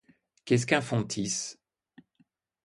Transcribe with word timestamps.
Qu'est-ce 0.45 0.65
qu'un 0.65 0.81
fontis? 0.81 1.59